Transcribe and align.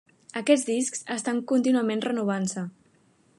Aquests 0.39 0.65
discs 0.69 1.03
estan 1.17 1.43
contínuament 1.51 2.03
renovant-se. 2.07 2.65